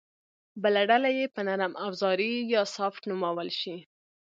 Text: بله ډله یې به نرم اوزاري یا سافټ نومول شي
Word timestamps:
بله 0.61 0.81
ډله 0.89 1.09
یې 1.17 1.25
به 1.33 1.41
نرم 1.47 1.73
اوزاري 1.85 2.33
یا 2.53 2.61
سافټ 2.75 3.01
نومول 3.09 3.49
شي 3.59 3.75